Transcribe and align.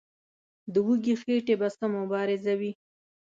د 0.73 0.75
وږي 0.87 1.15
خېټې 1.21 1.55
به 1.59 1.67
څه 1.77 1.85
مبارزه 1.95 2.53
وي. 2.59 2.71